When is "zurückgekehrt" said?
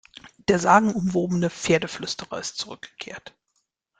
2.57-3.35